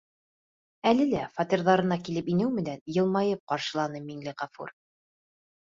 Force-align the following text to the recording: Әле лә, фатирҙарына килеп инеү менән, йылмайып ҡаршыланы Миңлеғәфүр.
Әле 0.91 1.05
лә, 1.11 1.19
фатирҙарына 1.35 1.99
килеп 2.07 2.33
инеү 2.37 2.49
менән, 2.55 2.81
йылмайып 2.97 3.45
ҡаршыланы 3.53 4.05
Миңлеғәфүр. 4.11 4.77